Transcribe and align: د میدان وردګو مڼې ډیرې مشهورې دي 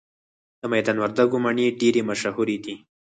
د 0.59 0.61
میدان 0.73 0.97
وردګو 0.99 1.37
مڼې 1.45 1.65
ډیرې 1.79 2.01
مشهورې 2.09 2.57
دي 2.63 2.75